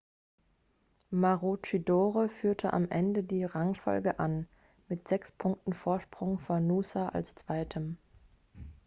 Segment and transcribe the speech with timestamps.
[1.11, 4.47] maroochydore führte am ende die rangfolge an
[4.87, 7.97] mit sechs punkten vorsprung vor noosa als zweitem